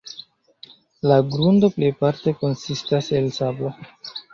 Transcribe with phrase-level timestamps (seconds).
[1.11, 3.77] La grundo plejparte konsistas el sablo.